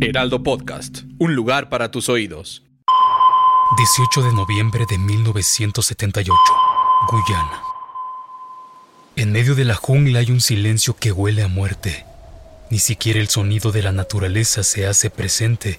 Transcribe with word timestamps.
Heraldo 0.00 0.42
Podcast, 0.42 1.00
un 1.18 1.34
lugar 1.34 1.68
para 1.68 1.90
tus 1.90 2.08
oídos. 2.08 2.62
18 3.76 4.22
de 4.22 4.32
noviembre 4.32 4.86
de 4.88 4.96
1978, 4.96 6.32
Guyana. 7.10 7.62
En 9.16 9.32
medio 9.32 9.54
de 9.54 9.66
la 9.66 9.74
jungla 9.74 10.20
hay 10.20 10.30
un 10.30 10.40
silencio 10.40 10.96
que 10.96 11.12
huele 11.12 11.42
a 11.42 11.48
muerte. 11.48 12.06
Ni 12.70 12.78
siquiera 12.78 13.20
el 13.20 13.28
sonido 13.28 13.70
de 13.70 13.82
la 13.82 13.92
naturaleza 13.92 14.62
se 14.62 14.86
hace 14.86 15.10
presente. 15.10 15.78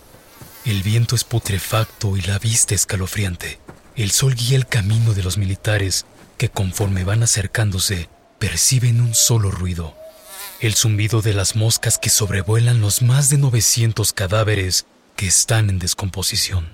El 0.63 0.83
viento 0.83 1.15
es 1.15 1.23
putrefacto 1.23 2.17
y 2.17 2.21
la 2.21 2.37
vista 2.37 2.75
escalofriante. 2.75 3.59
El 3.95 4.11
sol 4.11 4.35
guía 4.35 4.57
el 4.57 4.67
camino 4.67 5.13
de 5.15 5.23
los 5.23 5.39
militares 5.39 6.05
que 6.37 6.49
conforme 6.49 7.03
van 7.03 7.23
acercándose 7.23 8.09
perciben 8.37 9.01
un 9.01 9.15
solo 9.15 9.49
ruido. 9.49 9.95
El 10.59 10.73
zumbido 10.73 11.21
de 11.21 11.33
las 11.33 11.55
moscas 11.55 11.99
que 11.99 12.09
sobrevuelan 12.09 12.81
los 12.81 13.03
más 13.03 13.29
de 13.29 13.37
900 13.37 14.11
cadáveres 14.13 14.87
que 15.15 15.27
están 15.27 15.69
en 15.69 15.77
descomposición. 15.77 16.67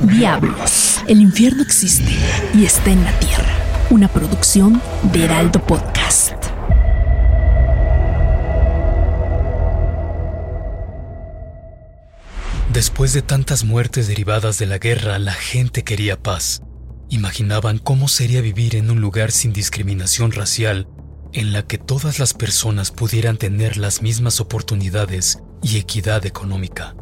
Diablos, 0.00 1.02
el 1.06 1.20
infierno 1.20 1.62
existe 1.62 2.16
y 2.54 2.64
está 2.64 2.90
en 2.90 3.04
la 3.04 3.18
tierra 3.18 3.64
una 3.90 4.08
producción 4.08 4.80
de 5.12 5.24
Heraldo 5.24 5.60
Podcast. 5.60 6.32
Después 12.72 13.12
de 13.12 13.20
tantas 13.20 13.64
muertes 13.64 14.08
derivadas 14.08 14.58
de 14.58 14.66
la 14.66 14.78
guerra, 14.78 15.18
la 15.18 15.34
gente 15.34 15.84
quería 15.84 16.20
paz. 16.20 16.62
Imaginaban 17.10 17.78
cómo 17.78 18.08
sería 18.08 18.40
vivir 18.40 18.74
en 18.74 18.90
un 18.90 19.00
lugar 19.00 19.30
sin 19.30 19.52
discriminación 19.52 20.32
racial, 20.32 20.88
en 21.34 21.52
la 21.52 21.66
que 21.66 21.78
todas 21.78 22.18
las 22.18 22.32
personas 22.32 22.90
pudieran 22.90 23.36
tener 23.36 23.76
las 23.76 24.02
mismas 24.02 24.40
oportunidades 24.40 25.40
y 25.62 25.78
equidad 25.78 26.24
económica. 26.26 26.94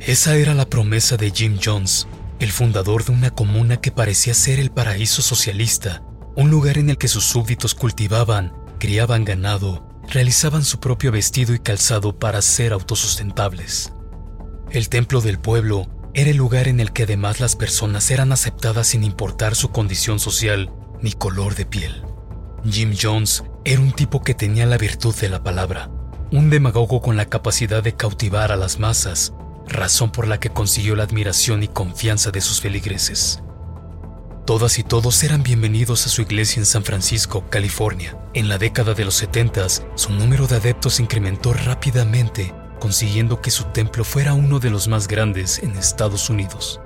Esa 0.00 0.36
era 0.36 0.54
la 0.54 0.68
promesa 0.68 1.16
de 1.16 1.30
Jim 1.30 1.58
Jones, 1.62 2.06
el 2.38 2.52
fundador 2.52 3.04
de 3.04 3.12
una 3.12 3.30
comuna 3.30 3.80
que 3.80 3.90
parecía 3.90 4.34
ser 4.34 4.60
el 4.60 4.70
paraíso 4.70 5.22
socialista, 5.22 6.02
un 6.36 6.50
lugar 6.50 6.78
en 6.78 6.90
el 6.90 6.98
que 6.98 7.08
sus 7.08 7.24
súbditos 7.24 7.74
cultivaban, 7.74 8.52
criaban 8.78 9.24
ganado, 9.24 9.88
realizaban 10.08 10.64
su 10.64 10.78
propio 10.78 11.10
vestido 11.10 11.54
y 11.54 11.58
calzado 11.58 12.18
para 12.18 12.42
ser 12.42 12.72
autosustentables. 12.72 13.92
El 14.70 14.88
templo 14.88 15.20
del 15.20 15.38
pueblo 15.38 15.88
era 16.14 16.30
el 16.30 16.36
lugar 16.36 16.68
en 16.68 16.80
el 16.80 16.92
que 16.92 17.04
además 17.04 17.40
las 17.40 17.56
personas 17.56 18.10
eran 18.10 18.32
aceptadas 18.32 18.88
sin 18.88 19.04
importar 19.04 19.54
su 19.54 19.70
condición 19.70 20.20
social 20.20 20.70
ni 21.00 21.12
color 21.12 21.54
de 21.54 21.66
piel. 21.66 22.07
Jim 22.64 22.92
Jones 23.00 23.44
era 23.64 23.80
un 23.80 23.92
tipo 23.92 24.22
que 24.22 24.34
tenía 24.34 24.66
la 24.66 24.78
virtud 24.78 25.14
de 25.14 25.28
la 25.28 25.42
palabra, 25.42 25.90
un 26.32 26.50
demagogo 26.50 27.00
con 27.00 27.16
la 27.16 27.26
capacidad 27.26 27.82
de 27.82 27.94
cautivar 27.94 28.50
a 28.50 28.56
las 28.56 28.80
masas, 28.80 29.32
razón 29.68 30.10
por 30.10 30.26
la 30.26 30.40
que 30.40 30.50
consiguió 30.50 30.96
la 30.96 31.04
admiración 31.04 31.62
y 31.62 31.68
confianza 31.68 32.30
de 32.32 32.40
sus 32.40 32.60
feligreses. 32.60 33.42
Todas 34.44 34.78
y 34.78 34.82
todos 34.82 35.22
eran 35.22 35.42
bienvenidos 35.42 36.06
a 36.06 36.08
su 36.08 36.22
iglesia 36.22 36.60
en 36.60 36.66
San 36.66 36.82
Francisco, 36.82 37.44
California. 37.48 38.18
En 38.34 38.48
la 38.48 38.58
década 38.58 38.94
de 38.94 39.04
los 39.04 39.14
70, 39.14 39.66
su 39.94 40.12
número 40.12 40.46
de 40.46 40.56
adeptos 40.56 40.98
incrementó 41.00 41.52
rápidamente, 41.52 42.54
consiguiendo 42.80 43.40
que 43.40 43.50
su 43.50 43.64
templo 43.64 44.04
fuera 44.04 44.34
uno 44.34 44.58
de 44.58 44.70
los 44.70 44.88
más 44.88 45.06
grandes 45.06 45.60
en 45.62 45.76
Estados 45.76 46.28
Unidos. 46.28 46.80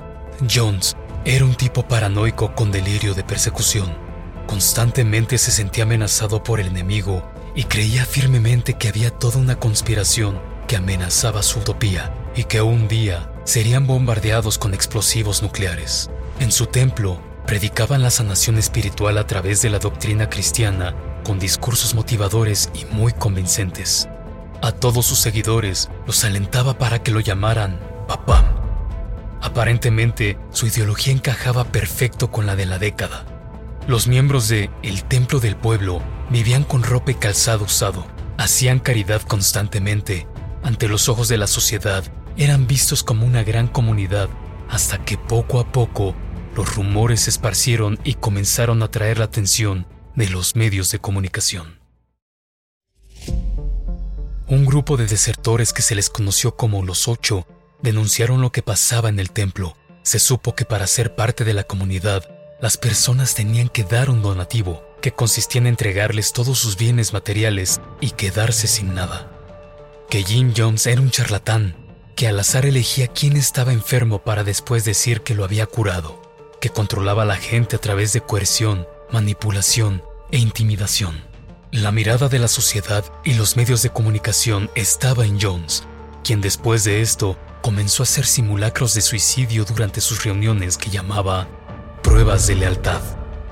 Jones 0.52 0.96
era 1.24 1.44
un 1.44 1.54
tipo 1.54 1.86
paranoico 1.86 2.54
con 2.54 2.72
delirio 2.72 3.14
de 3.14 3.24
persecución. 3.24 4.11
Constantemente 4.52 5.38
se 5.38 5.50
sentía 5.50 5.84
amenazado 5.84 6.42
por 6.42 6.60
el 6.60 6.66
enemigo 6.66 7.26
y 7.54 7.64
creía 7.64 8.04
firmemente 8.04 8.74
que 8.74 8.88
había 8.88 9.10
toda 9.10 9.38
una 9.38 9.58
conspiración 9.58 10.38
que 10.68 10.76
amenazaba 10.76 11.42
su 11.42 11.60
utopía 11.60 12.12
y 12.36 12.44
que 12.44 12.60
un 12.60 12.86
día 12.86 13.32
serían 13.44 13.86
bombardeados 13.86 14.58
con 14.58 14.74
explosivos 14.74 15.42
nucleares. 15.42 16.10
En 16.38 16.52
su 16.52 16.66
templo 16.66 17.18
predicaban 17.46 18.02
la 18.02 18.10
sanación 18.10 18.58
espiritual 18.58 19.16
a 19.16 19.26
través 19.26 19.62
de 19.62 19.70
la 19.70 19.78
doctrina 19.78 20.28
cristiana 20.28 20.94
con 21.24 21.38
discursos 21.38 21.94
motivadores 21.94 22.68
y 22.74 22.84
muy 22.94 23.14
convincentes. 23.14 24.06
A 24.60 24.70
todos 24.70 25.06
sus 25.06 25.18
seguidores 25.18 25.88
los 26.06 26.24
alentaba 26.24 26.76
para 26.76 27.02
que 27.02 27.10
lo 27.10 27.20
llamaran 27.20 27.80
papá. 28.06 28.52
Aparentemente, 29.40 30.36
su 30.50 30.66
ideología 30.66 31.14
encajaba 31.14 31.64
perfecto 31.64 32.30
con 32.30 32.44
la 32.44 32.54
de 32.54 32.66
la 32.66 32.78
década. 32.78 33.31
Los 33.88 34.06
miembros 34.06 34.48
de 34.48 34.70
El 34.84 35.02
Templo 35.02 35.40
del 35.40 35.56
Pueblo 35.56 36.00
vivían 36.30 36.62
con 36.62 36.84
ropa 36.84 37.10
y 37.10 37.14
calzado 37.14 37.64
usado, 37.64 38.06
hacían 38.38 38.78
caridad 38.78 39.22
constantemente, 39.22 40.28
ante 40.62 40.86
los 40.86 41.08
ojos 41.08 41.26
de 41.28 41.36
la 41.36 41.48
sociedad 41.48 42.04
eran 42.36 42.68
vistos 42.68 43.02
como 43.02 43.26
una 43.26 43.42
gran 43.42 43.66
comunidad, 43.66 44.28
hasta 44.70 45.04
que 45.04 45.18
poco 45.18 45.58
a 45.58 45.72
poco 45.72 46.14
los 46.54 46.76
rumores 46.76 47.22
se 47.22 47.30
esparcieron 47.30 47.98
y 48.04 48.14
comenzaron 48.14 48.82
a 48.82 48.86
atraer 48.86 49.18
la 49.18 49.24
atención 49.24 49.86
de 50.14 50.28
los 50.28 50.54
medios 50.54 50.90
de 50.92 51.00
comunicación. 51.00 51.80
Un 54.46 54.64
grupo 54.64 54.96
de 54.96 55.06
desertores 55.06 55.72
que 55.72 55.82
se 55.82 55.96
les 55.96 56.08
conoció 56.08 56.56
como 56.56 56.84
los 56.84 57.08
Ocho 57.08 57.48
denunciaron 57.82 58.42
lo 58.42 58.52
que 58.52 58.62
pasaba 58.62 59.08
en 59.08 59.18
el 59.18 59.32
templo. 59.32 59.76
Se 60.02 60.18
supo 60.18 60.54
que 60.54 60.64
para 60.64 60.86
ser 60.86 61.16
parte 61.16 61.44
de 61.44 61.54
la 61.54 61.64
comunidad, 61.64 62.28
las 62.62 62.78
personas 62.78 63.34
tenían 63.34 63.68
que 63.68 63.84
dar 63.84 64.08
un 64.08 64.22
donativo, 64.22 64.82
que 65.02 65.12
consistía 65.12 65.60
en 65.60 65.66
entregarles 65.66 66.32
todos 66.32 66.58
sus 66.58 66.78
bienes 66.78 67.12
materiales 67.12 67.82
y 68.00 68.12
quedarse 68.12 68.68
sin 68.68 68.94
nada. 68.94 69.30
Que 70.08 70.22
Jim 70.22 70.54
Jones 70.56 70.86
era 70.86 71.02
un 71.02 71.10
charlatán, 71.10 71.76
que 72.16 72.28
al 72.28 72.40
azar 72.40 72.64
elegía 72.64 73.08
quién 73.08 73.36
estaba 73.36 73.74
enfermo 73.74 74.22
para 74.22 74.44
después 74.44 74.86
decir 74.86 75.20
que 75.20 75.34
lo 75.34 75.44
había 75.44 75.66
curado 75.66 76.22
que 76.62 76.70
controlaba 76.70 77.24
a 77.24 77.26
la 77.26 77.36
gente 77.36 77.74
a 77.74 77.80
través 77.80 78.12
de 78.12 78.20
coerción, 78.20 78.86
manipulación 79.10 80.04
e 80.30 80.38
intimidación. 80.38 81.24
La 81.72 81.90
mirada 81.90 82.28
de 82.28 82.38
la 82.38 82.46
sociedad 82.46 83.04
y 83.24 83.34
los 83.34 83.56
medios 83.56 83.82
de 83.82 83.90
comunicación 83.90 84.70
estaba 84.76 85.26
en 85.26 85.40
Jones, 85.40 85.82
quien 86.22 86.40
después 86.40 86.84
de 86.84 87.02
esto 87.02 87.36
comenzó 87.62 88.04
a 88.04 88.04
hacer 88.04 88.26
simulacros 88.26 88.94
de 88.94 89.00
suicidio 89.00 89.64
durante 89.64 90.00
sus 90.00 90.22
reuniones 90.22 90.78
que 90.78 90.90
llamaba 90.90 91.48
pruebas 92.02 92.46
de 92.46 92.56
lealtad. 92.56 93.00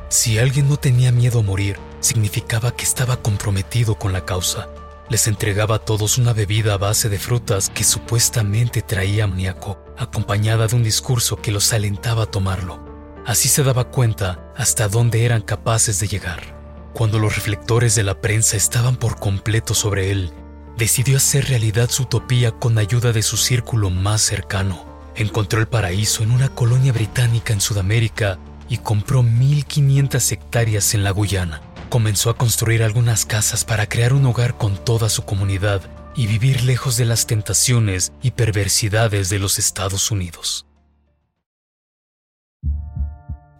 Si 0.08 0.38
alguien 0.38 0.68
no 0.68 0.76
tenía 0.76 1.12
miedo 1.12 1.40
a 1.40 1.42
morir, 1.42 1.78
significaba 2.00 2.72
que 2.72 2.84
estaba 2.84 3.16
comprometido 3.16 3.94
con 3.94 4.12
la 4.12 4.24
causa. 4.24 4.68
Les 5.08 5.26
entregaba 5.26 5.76
a 5.76 5.78
todos 5.78 6.18
una 6.18 6.32
bebida 6.32 6.74
a 6.74 6.78
base 6.78 7.08
de 7.08 7.18
frutas 7.18 7.70
que 7.70 7.84
supuestamente 7.84 8.82
traía 8.82 9.24
amoníaco, 9.24 9.82
acompañada 9.96 10.66
de 10.66 10.76
un 10.76 10.82
discurso 10.82 11.36
que 11.36 11.52
los 11.52 11.72
alentaba 11.72 12.24
a 12.24 12.26
tomarlo. 12.26 12.84
Así 13.26 13.48
se 13.48 13.62
daba 13.62 13.90
cuenta 13.90 14.52
hasta 14.56 14.88
dónde 14.88 15.24
eran 15.24 15.42
capaces 15.42 16.00
de 16.00 16.08
llegar. 16.08 16.58
Cuando 16.92 17.18
los 17.18 17.34
reflectores 17.36 17.94
de 17.94 18.02
la 18.02 18.20
prensa 18.20 18.56
estaban 18.56 18.96
por 18.96 19.18
completo 19.18 19.74
sobre 19.74 20.10
él, 20.10 20.32
decidió 20.76 21.18
hacer 21.18 21.48
realidad 21.48 21.90
su 21.90 22.04
utopía 22.04 22.50
con 22.52 22.78
ayuda 22.78 23.12
de 23.12 23.22
su 23.22 23.36
círculo 23.36 23.90
más 23.90 24.22
cercano. 24.22 24.89
Encontró 25.20 25.60
el 25.60 25.68
paraíso 25.68 26.22
en 26.22 26.30
una 26.30 26.48
colonia 26.48 26.94
británica 26.94 27.52
en 27.52 27.60
Sudamérica 27.60 28.38
y 28.70 28.78
compró 28.78 29.22
1.500 29.22 30.32
hectáreas 30.32 30.94
en 30.94 31.04
la 31.04 31.10
Guyana. 31.10 31.60
Comenzó 31.90 32.30
a 32.30 32.38
construir 32.38 32.82
algunas 32.82 33.26
casas 33.26 33.66
para 33.66 33.86
crear 33.86 34.14
un 34.14 34.24
hogar 34.24 34.56
con 34.56 34.82
toda 34.82 35.10
su 35.10 35.26
comunidad 35.26 35.82
y 36.16 36.26
vivir 36.26 36.64
lejos 36.64 36.96
de 36.96 37.04
las 37.04 37.26
tentaciones 37.26 38.12
y 38.22 38.30
perversidades 38.30 39.28
de 39.28 39.38
los 39.38 39.58
Estados 39.58 40.10
Unidos. 40.10 40.64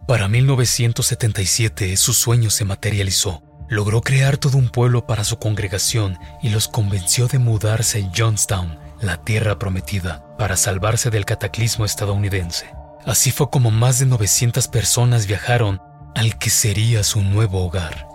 Para 0.08 0.28
1977 0.28 1.98
su 1.98 2.14
sueño 2.14 2.48
se 2.48 2.64
materializó. 2.64 3.42
Logró 3.68 4.00
crear 4.00 4.38
todo 4.38 4.56
un 4.56 4.70
pueblo 4.70 5.06
para 5.06 5.24
su 5.24 5.38
congregación 5.38 6.18
y 6.42 6.48
los 6.48 6.68
convenció 6.68 7.28
de 7.28 7.38
mudarse 7.38 8.02
a 8.02 8.10
Johnstown, 8.16 8.78
la 9.00 9.18
tierra 9.18 9.58
prometida, 9.58 10.24
para 10.36 10.56
salvarse 10.56 11.10
del 11.10 11.24
cataclismo 11.24 11.84
estadounidense. 11.84 12.70
Así 13.04 13.30
fue 13.30 13.50
como 13.50 13.70
más 13.70 13.98
de 13.98 14.06
900 14.06 14.68
personas 14.68 15.26
viajaron 15.26 15.80
al 16.14 16.38
que 16.38 16.50
sería 16.50 17.02
su 17.02 17.22
nuevo 17.22 17.64
hogar. 17.64 18.06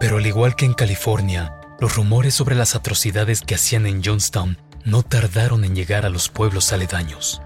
Pero 0.00 0.18
al 0.18 0.26
igual 0.26 0.56
que 0.56 0.64
en 0.64 0.74
California, 0.74 1.54
los 1.80 1.96
rumores 1.96 2.34
sobre 2.34 2.54
las 2.54 2.74
atrocidades 2.74 3.42
que 3.42 3.54
hacían 3.54 3.86
en 3.86 4.02
Johnstown 4.02 4.58
no 4.84 5.02
tardaron 5.02 5.64
en 5.64 5.74
llegar 5.74 6.06
a 6.06 6.10
los 6.10 6.28
pueblos 6.28 6.72
aledaños. 6.72 7.42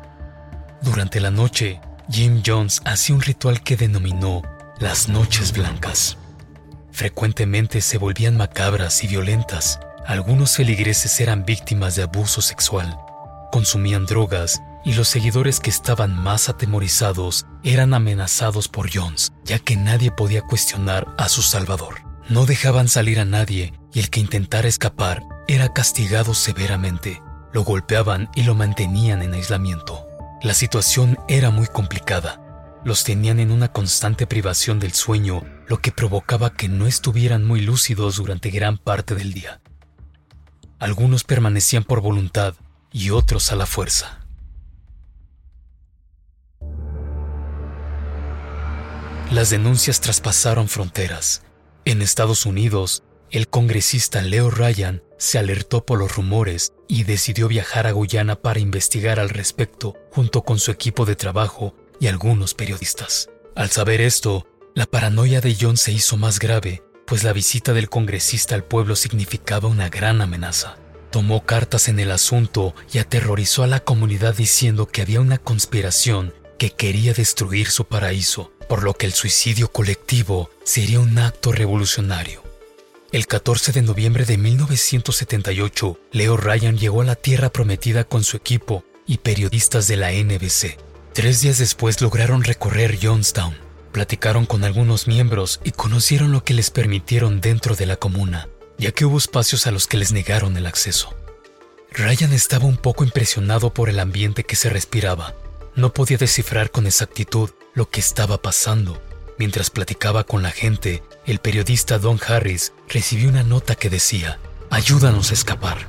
Durante 0.83 1.21
la 1.21 1.31
noche, 1.31 1.81
Jim 2.11 2.43
Jones 2.45 2.81
hacía 2.85 3.15
un 3.15 3.23
ritual 3.23 3.63
que 3.63 3.77
denominó 3.77 4.43
las 4.79 5.09
noches 5.09 5.53
blancas. 5.53 6.17
Frecuentemente 6.93 7.81
se 7.81 7.99
volvían 7.99 8.37
macabras 8.37 9.03
y 9.05 9.09
violentas. 9.09 9.81
Algunos 10.09 10.57
feligreses 10.57 11.21
eran 11.21 11.45
víctimas 11.45 11.95
de 11.95 12.05
abuso 12.05 12.41
sexual, 12.41 12.99
consumían 13.53 14.07
drogas 14.07 14.63
y 14.83 14.95
los 14.95 15.07
seguidores 15.07 15.61
que 15.61 15.69
estaban 15.69 16.17
más 16.17 16.49
atemorizados 16.49 17.45
eran 17.63 17.93
amenazados 17.93 18.69
por 18.69 18.89
Jones, 18.91 19.35
ya 19.45 19.59
que 19.59 19.77
nadie 19.77 20.11
podía 20.11 20.41
cuestionar 20.41 21.07
a 21.19 21.29
su 21.29 21.43
Salvador. 21.43 21.97
No 22.31 22.47
dejaban 22.47 22.89
salir 22.89 23.21
a 23.21 23.27
nadie 23.27 23.75
y 23.93 23.99
el 23.99 24.09
que 24.09 24.21
intentara 24.21 24.67
escapar 24.67 25.25
era 25.47 25.75
castigado 25.75 26.33
severamente. 26.33 27.21
Lo 27.53 27.63
golpeaban 27.63 28.31
y 28.35 28.45
lo 28.45 28.55
mantenían 28.55 29.21
en 29.21 29.35
aislamiento. 29.35 30.07
La 30.41 30.55
situación 30.55 31.19
era 31.29 31.51
muy 31.51 31.67
complicada. 31.67 32.41
Los 32.83 33.05
tenían 33.05 33.41
en 33.41 33.51
una 33.51 33.73
constante 33.73 34.27
privación 34.27 34.81
del 34.81 34.95
sueño, 34.95 35.43
lo 35.67 35.83
que 35.83 35.93
provocaba 35.93 36.55
que 36.55 36.71
no 36.71 36.87
estuvieran 36.87 37.45
muy 37.45 37.61
lúcidos 37.61 38.17
durante 38.17 38.49
gran 38.49 38.79
parte 38.79 39.15
del 39.15 39.35
día. 39.35 39.61
Algunos 40.79 41.25
permanecían 41.25 41.83
por 41.83 42.01
voluntad 42.01 42.55
y 42.93 43.11
otros 43.11 43.51
a 43.51 43.57
la 43.57 43.67
fuerza. 43.67 44.21
Las 49.33 49.51
denuncias 49.51 50.01
traspasaron 50.01 50.69
fronteras. 50.69 51.43
En 51.85 52.01
Estados 52.01 52.47
Unidos, 52.47 53.03
el 53.31 53.49
congresista 53.49 54.23
Leo 54.23 54.51
Ryan 54.51 55.03
se 55.19 55.39
alertó 55.39 55.85
por 55.85 55.99
los 55.99 56.15
rumores 56.17 56.73
y 56.87 57.03
decidió 57.03 57.49
viajar 57.49 57.87
a 57.87 57.93
Guyana 57.93 58.37
para 58.37 58.61
investigar 58.61 59.21
al 59.21 59.29
respecto 59.29 59.97
junto 60.13 60.43
con 60.43 60.59
su 60.59 60.71
equipo 60.71 61.05
de 61.05 61.17
trabajo 61.17 61.75
y 62.01 62.07
algunos 62.07 62.55
periodistas. 62.55 63.29
Al 63.55 63.71
saber 63.71 64.01
esto, 64.01 64.47
la 64.75 64.87
paranoia 64.87 65.41
de 65.41 65.57
John 65.61 65.77
se 65.77 65.93
hizo 65.93 66.17
más 66.17 66.39
grave, 66.39 66.83
pues 67.09 67.25
la 67.25 67.33
visita 67.33 67.73
del 67.73 67.89
congresista 67.89 68.55
al 68.55 68.65
pueblo 68.65 68.95
significaba 68.95 69.69
una 69.69 69.89
gran 69.89 70.21
amenaza. 70.21 70.77
Tomó 71.11 71.47
cartas 71.47 71.89
en 71.89 71.99
el 72.01 72.11
asunto 72.11 72.75
y 72.93 72.99
aterrorizó 72.99 73.63
a 73.63 73.67
la 73.67 73.81
comunidad 73.81 74.37
diciendo 74.37 74.87
que 74.87 75.01
había 75.01 75.21
una 75.21 75.39
conspiración 75.39 76.35
que 76.59 76.71
quería 76.71 77.15
destruir 77.15 77.71
su 77.71 77.87
paraíso, 77.87 78.53
por 78.69 78.83
lo 78.83 78.93
que 78.93 79.07
el 79.07 79.15
suicidio 79.15 79.73
colectivo 79.73 80.51
sería 80.65 81.01
un 81.01 81.17
acto 81.19 81.51
revolucionario. 81.51 82.43
El 83.11 83.27
14 83.27 83.73
de 83.73 83.81
noviembre 83.81 84.27
de 84.27 84.37
1978, 84.37 85.99
Leo 86.13 86.37
Ryan 86.37 86.77
llegó 86.77 87.01
a 87.01 87.07
la 87.07 87.15
Tierra 87.15 87.49
Prometida 87.49 88.05
con 88.05 88.23
su 88.23 88.37
equipo 88.37 88.85
y 89.07 89.19
periodistas 89.19 89.89
de 89.89 89.97
la 89.97 90.13
NBC. 90.13 90.77
Tres 91.15 91.41
días 91.41 91.57
después 91.57 92.03
lograron 92.03 92.45
recorrer 92.45 92.99
Johnstown, 93.03 93.57
platicaron 93.88 94.46
con 94.46 94.64
algunos 94.64 95.06
miembros 95.06 95.61
y 95.64 95.73
conocieron 95.73 96.32
lo 96.32 96.44
que 96.44 96.55
les 96.55 96.70
permitieron 96.70 97.40
dentro 97.40 97.75
de 97.75 97.87
la 97.87 97.96
comuna, 97.96 98.49
ya 98.79 98.93
que 98.93 99.05
hubo 99.05 99.19
espacios 99.19 99.67
a 99.67 99.70
los 99.70 99.87
que 99.87 99.96
les 99.96 100.12
negaron 100.12 100.56
el 100.56 100.67
acceso. 100.67 101.14
Ryan 101.93 102.32
estaba 102.32 102.67
un 102.67 102.76
poco 102.76 103.05
impresionado 103.05 103.73
por 103.73 103.88
el 103.88 103.99
ambiente 103.99 104.44
que 104.44 104.56
se 104.56 104.70
respiraba. 104.70 105.35
No 105.75 105.93
podía 105.93 106.19
descifrar 106.19 106.70
con 106.70 106.87
exactitud 106.87 107.50
lo 107.75 107.88
que 107.88 108.00
estaba 108.00 108.40
pasando. 108.43 109.02
Mientras 109.38 109.70
platicaba 109.70 110.25
con 110.25 110.43
la 110.43 110.50
gente, 110.50 111.02
el 111.26 111.38
periodista 111.38 111.99
Don 111.99 112.20
Harris 112.26 112.73
recibió 112.88 113.29
una 113.29 113.43
nota 113.43 113.75
que 113.75 113.88
decía, 113.88 114.38
ayúdanos 114.70 115.31
a 115.31 115.35
escapar. 115.35 115.88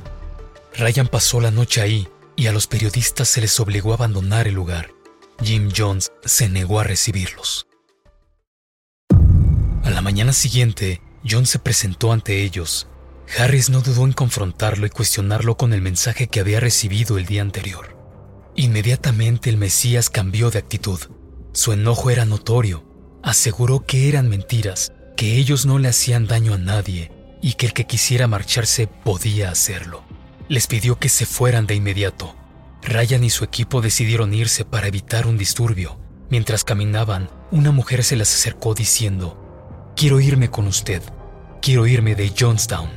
Ryan 0.78 1.08
pasó 1.08 1.42
la 1.42 1.52
noche 1.52 1.82
ahí 1.82 2.08
y 2.36 2.48
a 2.48 2.54
los 2.54 2.68
periodistas 2.68 3.28
se 3.28 3.42
les 3.42 3.60
obligó 3.60 3.92
a 3.92 3.96
abandonar 3.96 4.48
el 4.48 4.54
lugar. 4.54 4.92
Jim 5.44 5.70
Jones 5.76 6.12
se 6.24 6.50
negó 6.50 6.80
a 6.80 6.84
recibirlos. 6.84 7.69
A 9.90 9.92
la 9.92 10.02
mañana 10.04 10.34
siguiente, 10.34 11.02
John 11.28 11.48
se 11.48 11.58
presentó 11.58 12.12
ante 12.14 12.44
ellos. 12.44 12.88
Harris 13.40 13.72
no 13.72 13.82
dudó 13.82 14.06
en 14.06 14.14
confrontarlo 14.14 14.86
y 14.86 14.92
cuestionarlo 14.92 15.58
con 15.58 15.74
el 15.74 15.82
mensaje 15.82 16.28
que 16.28 16.40
había 16.40 16.60
recibido 16.60 17.18
el 17.18 17.26
día 17.26 17.42
anterior. 17.42 17.98
Inmediatamente 18.56 19.50
el 19.50 19.58
Mesías 19.58 20.12
cambió 20.12 20.52
de 20.52 20.60
actitud. 20.60 21.00
Su 21.54 21.74
enojo 21.74 22.12
era 22.12 22.26
notorio. 22.26 22.86
Aseguró 23.24 23.84
que 23.84 24.08
eran 24.08 24.30
mentiras 24.30 24.92
que 25.18 25.38
ellos 25.38 25.66
no 25.66 25.80
le 25.80 25.88
hacían 25.88 26.28
daño 26.28 26.54
a 26.54 26.60
nadie 26.60 27.12
y 27.42 27.54
que 27.54 27.66
el 27.66 27.74
que 27.74 27.88
quisiera 27.88 28.28
marcharse 28.28 28.86
podía 28.86 29.50
hacerlo. 29.50 30.04
Les 30.50 30.68
pidió 30.68 31.00
que 31.00 31.10
se 31.10 31.26
fueran 31.26 31.66
de 31.66 31.74
inmediato. 31.74 32.36
Ryan 32.84 33.24
y 33.24 33.32
su 33.32 33.44
equipo 33.44 33.82
decidieron 33.82 34.36
irse 34.36 34.66
para 34.66 34.88
evitar 34.88 35.26
un 35.26 35.40
disturbio. 35.40 36.00
Mientras 36.30 36.64
caminaban, 36.64 37.32
una 37.50 37.72
mujer 37.72 38.04
se 38.04 38.16
les 38.16 38.32
acercó 38.32 38.76
diciendo, 38.76 39.49
Quiero 40.00 40.22
irme 40.22 40.50
con 40.50 40.66
usted, 40.66 41.04
quiero 41.62 41.86
irme 41.86 42.16
de 42.16 42.34
Johnstown. 42.34 42.90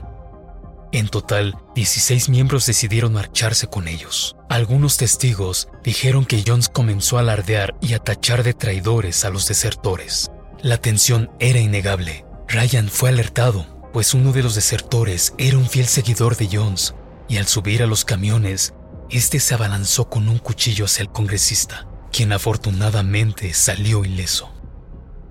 En 0.92 1.08
total, 1.08 1.58
16 1.74 2.28
miembros 2.28 2.64
decidieron 2.64 3.14
marcharse 3.14 3.66
con 3.66 3.88
ellos. 3.88 4.36
Algunos 4.48 4.98
testigos 4.98 5.66
dijeron 5.82 6.24
que 6.24 6.44
Jones 6.46 6.68
comenzó 6.68 7.16
a 7.16 7.22
alardear 7.22 7.74
y 7.80 7.94
a 7.94 7.98
tachar 7.98 8.44
de 8.44 8.54
traidores 8.54 9.24
a 9.24 9.30
los 9.30 9.48
desertores. 9.48 10.30
La 10.60 10.76
tensión 10.76 11.28
era 11.40 11.58
innegable. 11.58 12.24
Ryan 12.46 12.88
fue 12.88 13.08
alertado, 13.08 13.66
pues 13.92 14.14
uno 14.14 14.30
de 14.30 14.44
los 14.44 14.54
desertores 14.54 15.34
era 15.38 15.58
un 15.58 15.68
fiel 15.68 15.86
seguidor 15.86 16.36
de 16.36 16.56
Jones, 16.56 16.94
y 17.28 17.38
al 17.38 17.48
subir 17.48 17.82
a 17.82 17.88
los 17.88 18.04
camiones, 18.04 18.74
este 19.10 19.40
se 19.40 19.54
abalanzó 19.54 20.08
con 20.08 20.28
un 20.28 20.38
cuchillo 20.38 20.84
hacia 20.84 21.02
el 21.02 21.10
congresista, 21.10 21.88
quien 22.12 22.32
afortunadamente 22.32 23.54
salió 23.54 24.04
ileso. 24.04 24.52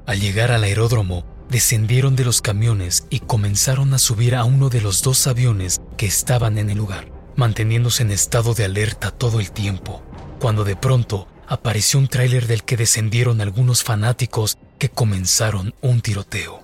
Al 0.05 0.19
llegar 0.19 0.51
al 0.51 0.65
aeródromo, 0.65 1.30
descendieron 1.51 2.15
de 2.15 2.23
los 2.23 2.41
camiones 2.41 3.05
y 3.09 3.19
comenzaron 3.19 3.93
a 3.93 3.99
subir 3.99 4.35
a 4.35 4.45
uno 4.45 4.69
de 4.69 4.79
los 4.79 5.01
dos 5.03 5.27
aviones 5.27 5.81
que 5.97 6.05
estaban 6.05 6.57
en 6.57 6.69
el 6.69 6.77
lugar, 6.77 7.11
manteniéndose 7.35 8.03
en 8.03 8.11
estado 8.11 8.53
de 8.53 8.63
alerta 8.63 9.11
todo 9.11 9.41
el 9.41 9.51
tiempo, 9.51 10.01
cuando 10.39 10.63
de 10.63 10.77
pronto 10.77 11.27
apareció 11.47 11.99
un 11.99 12.07
tráiler 12.07 12.47
del 12.47 12.63
que 12.63 12.77
descendieron 12.77 13.41
algunos 13.41 13.83
fanáticos 13.83 14.57
que 14.79 14.89
comenzaron 14.89 15.75
un 15.81 15.99
tiroteo. 15.99 16.63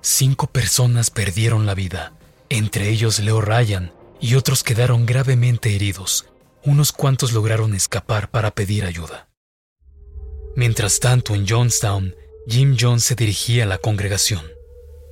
Cinco 0.00 0.46
personas 0.46 1.10
perdieron 1.10 1.66
la 1.66 1.74
vida, 1.74 2.12
entre 2.48 2.88
ellos 2.88 3.18
Leo 3.18 3.40
Ryan, 3.40 3.92
y 4.20 4.36
otros 4.36 4.62
quedaron 4.62 5.06
gravemente 5.06 5.74
heridos. 5.74 6.26
Unos 6.62 6.92
cuantos 6.92 7.32
lograron 7.32 7.74
escapar 7.74 8.30
para 8.30 8.52
pedir 8.52 8.84
ayuda. 8.84 9.28
Mientras 10.54 11.00
tanto, 11.00 11.34
en 11.34 11.48
Johnstown, 11.48 12.14
Jim 12.52 12.76
Jones 12.76 13.04
se 13.04 13.14
dirigía 13.14 13.62
a 13.62 13.66
la 13.68 13.78
congregación. 13.78 14.42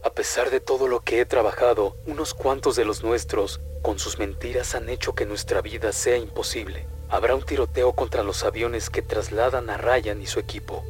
A 0.03 0.11
pesar 0.11 0.51
de 0.51 0.59
todo 0.59 0.89
lo 0.89 1.03
que 1.03 1.21
he 1.21 1.25
trabajado, 1.25 1.97
unos 2.05 2.35
cuantos 2.35 2.75
de 2.75 2.85
los 2.85 3.05
nuestros, 3.05 3.61
con 3.81 4.01
sus 4.01 4.19
mentiras, 4.19 4.75
han 4.75 4.89
hecho 4.89 5.15
que 5.15 5.25
nuestra 5.25 5.63
vida 5.63 5.93
sea 5.93 6.17
imposible. 6.17 6.89
Habrá 7.09 7.37
un 7.37 7.45
tiroteo 7.45 7.93
contra 7.93 8.25
los 8.25 8.43
aviones 8.43 8.91
que 8.91 9.03
trasladan 9.03 9.71
a 9.71 9.77
Ryan 9.77 10.21
y 10.21 10.27
su 10.27 10.41
equipo. 10.41 10.85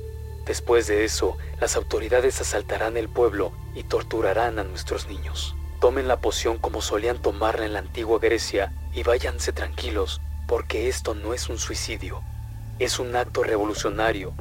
Después 0.46 0.86
de 0.86 1.04
eso, 1.04 1.36
las 1.60 1.76
autoridades 1.76 2.40
asaltarán 2.40 2.96
el 2.96 3.10
pueblo 3.10 3.52
y 3.74 3.82
torturarán 3.82 4.58
a 4.58 4.64
nuestros 4.64 5.06
niños. 5.06 5.54
Tomen 5.82 6.08
la 6.08 6.22
poción 6.22 6.56
como 6.56 6.80
solían 6.80 7.20
tomarla 7.20 7.66
en 7.66 7.74
la 7.74 7.80
antigua 7.80 8.18
Grecia 8.20 8.72
y 8.94 9.02
váyanse 9.02 9.52
tranquilos, 9.52 10.22
porque 10.46 10.88
esto 10.88 11.14
no 11.14 11.34
es 11.34 11.50
un 11.50 11.58
suicidio, 11.58 12.22
es 12.78 12.98
un 12.98 13.14
acto 13.16 13.42
revolucionario. 13.42 14.32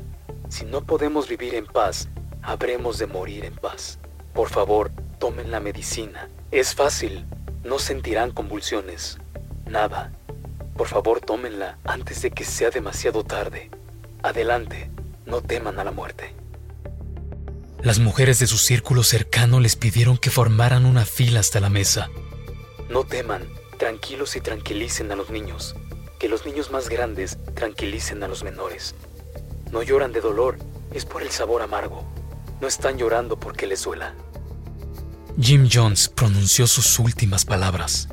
Si 0.49 0.65
no 0.65 0.83
podemos 0.83 1.27
vivir 1.27 1.55
en 1.55 1.65
paz, 1.65 2.09
habremos 2.41 2.97
de 2.97 3.07
morir 3.07 3.45
en 3.45 3.55
paz. 3.55 3.99
Por 4.33 4.49
favor, 4.49 4.91
tomen 5.19 5.51
la 5.51 5.59
medicina. 5.59 6.29
Es 6.51 6.75
fácil, 6.75 7.25
no 7.63 7.79
sentirán 7.79 8.31
convulsiones. 8.31 9.17
Nada. 9.65 10.13
Por 10.75 10.87
favor, 10.87 11.19
tómenla 11.19 11.77
antes 11.83 12.21
de 12.21 12.31
que 12.31 12.45
sea 12.45 12.69
demasiado 12.69 13.23
tarde. 13.23 13.69
Adelante 14.23 14.89
no 15.25 15.41
teman 15.41 15.79
a 15.79 15.83
la 15.83 15.91
muerte. 15.91 16.33
Las 17.81 17.99
mujeres 17.99 18.39
de 18.39 18.47
su 18.47 18.57
círculo 18.57 19.03
cercano 19.03 19.59
les 19.59 19.75
pidieron 19.75 20.17
que 20.17 20.29
formaran 20.29 20.85
una 20.85 21.05
fila 21.05 21.39
hasta 21.39 21.59
la 21.59 21.69
mesa. 21.69 22.09
No 22.89 23.03
teman, 23.03 23.47
tranquilos 23.77 24.35
y 24.35 24.41
tranquilicen 24.41 25.11
a 25.11 25.15
los 25.15 25.29
niños. 25.29 25.75
Que 26.19 26.29
los 26.29 26.45
niños 26.45 26.71
más 26.71 26.89
grandes 26.89 27.37
tranquilicen 27.53 28.23
a 28.23 28.27
los 28.27 28.43
menores. 28.43 28.95
No 29.71 29.83
lloran 29.83 30.13
de 30.13 30.21
dolor, 30.21 30.57
es 30.93 31.05
por 31.05 31.21
el 31.21 31.31
sabor 31.31 31.61
amargo. 31.61 32.03
No 32.61 32.67
están 32.67 32.97
llorando 32.97 33.39
porque 33.39 33.67
les 33.67 33.83
duela. 33.83 34.13
Jim 35.39 35.69
Jones 35.71 36.09
pronunció 36.09 36.65
sus 36.65 36.97
últimas 36.99 37.45
palabras. 37.45 38.07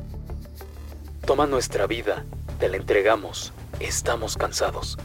Toma 1.25 1.47
nuestra 1.47 1.87
vida, 1.87 2.23
te 2.59 2.69
la 2.69 2.77
entregamos, 2.77 3.51
estamos 3.79 4.37
cansados. 4.37 4.97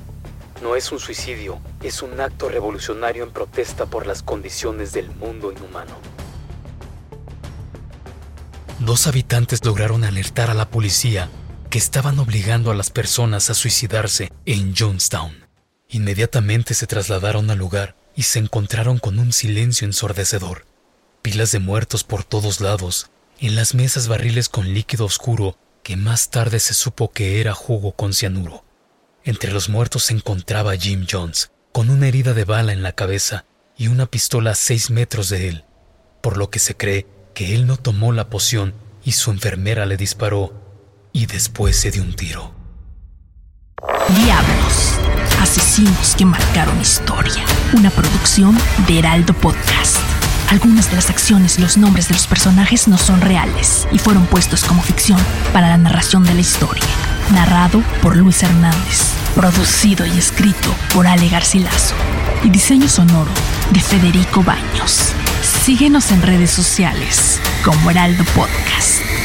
No 0.63 0.77
es 0.77 0.93
un 0.93 0.99
suicidio, 0.99 1.59
es 1.83 2.03
un 2.03 2.21
acto 2.21 2.51
revolucionario 2.51 3.25
en 3.25 3.31
protesta 3.31 3.87
por 3.87 4.07
las 4.07 4.23
condiciones 4.23 4.93
del 4.93 5.11
mundo 5.11 5.51
inhumano. 5.51 5.95
Dos 8.81 9.07
habitantes 9.07 9.65
lograron 9.65 10.05
alertar 10.05 10.51
a 10.51 10.55
la 10.55 10.69
policía 10.69 11.31
que 11.71 11.79
estaban 11.79 12.19
obligando 12.19 12.71
a 12.71 12.75
las 12.75 12.91
personas 12.91 13.49
a 13.49 13.55
suicidarse 13.55 14.31
en 14.45 14.75
Jonestown. 14.77 15.50
Inmediatamente 15.91 16.75
se 16.75 16.87
trasladaron 16.87 17.51
al 17.51 17.59
lugar 17.59 17.97
y 18.15 18.23
se 18.23 18.39
encontraron 18.39 18.99
con 18.99 19.19
un 19.19 19.33
silencio 19.33 19.87
ensordecedor. 19.87 20.67
Pilas 21.23 21.53
de 21.53 21.59
muertos 21.59 22.05
por 22.05 22.25
todos 22.25 22.61
lados, 22.61 23.11
en 23.41 23.57
las 23.57 23.75
mesas 23.75 24.09
barriles 24.09 24.49
con 24.49 24.73
líquido 24.73 25.05
oscuro 25.05 25.57
que 25.83 25.97
más 25.97 26.31
tarde 26.31 26.61
se 26.61 26.75
supo 26.75 27.11
que 27.11 27.41
era 27.41 27.55
jugo 27.55 27.93
con 27.93 28.15
cianuro. 28.15 28.65
Entre 29.25 29.53
los 29.53 29.69
muertos 29.69 30.05
se 30.05 30.15
encontraba 30.15 30.77
Jim 30.77 31.07
Jones, 31.11 31.51
con 31.73 31.91
una 31.91 32.09
herida 32.09 32.35
de 32.35 32.45
bala 32.45 32.73
en 32.73 32.83
la 32.83 32.93
cabeza 32.93 33.45
y 33.77 33.89
una 33.89 34.07
pistola 34.07 34.53
a 34.53 34.55
seis 34.55 34.91
metros 34.91 35.29
de 35.29 35.49
él, 35.49 35.65
por 36.21 36.37
lo 36.37 36.51
que 36.51 36.59
se 36.59 36.77
cree 36.77 37.07
que 37.35 37.55
él 37.55 37.67
no 37.67 37.77
tomó 37.77 38.13
la 38.13 38.31
poción 38.31 38.75
y 39.05 39.13
su 39.13 39.31
enfermera 39.31 39.87
le 39.87 39.97
disparó 39.97 40.53
y 41.13 41.27
después 41.27 41.77
se 41.77 41.91
dio 41.91 42.03
un 42.03 42.15
tiro. 42.15 42.55
Diablos, 44.09 44.99
asesinos 45.41 46.15
que 46.17 46.25
marcaron 46.25 46.81
historia. 46.81 47.45
Una 47.73 47.91
producción 47.91 48.57
de 48.87 48.99
Heraldo 48.99 49.35
Podcast. 49.35 49.97
Algunas 50.51 50.91
de 50.91 50.97
las 50.97 51.11
acciones 51.11 51.59
y 51.59 51.63
los 51.63 51.77
nombres 51.77 52.09
de 52.09 52.15
los 52.15 52.27
personajes 52.27 52.89
no 52.89 52.99
son 52.99 53.21
reales 53.21 53.87
y 53.93 53.99
fueron 53.99 54.27
puestos 54.27 54.65
como 54.65 54.83
ficción 54.83 55.19
para 55.53 55.69
la 55.69 55.79
narración 55.79 56.25
de 56.25 56.35
la 56.35 56.41
historia. 56.41 56.85
Narrado 57.33 57.83
por 58.03 58.17
Luis 58.17 58.43
Hernández. 58.43 59.13
Producido 59.35 60.05
y 60.07 60.19
escrito 60.19 60.75
por 60.93 61.07
Ale 61.07 61.29
Garcilaso. 61.29 61.95
Y 62.43 62.51
diseño 62.51 62.89
sonoro 62.89 63.31
de 63.71 63.81
Federico 63.81 64.43
Baños. 64.43 65.13
Síguenos 65.65 66.11
en 66.11 66.23
redes 66.23 66.51
sociales 66.51 67.41
como 67.65 67.91
Heraldo 67.91 68.25
Podcast. 68.35 69.20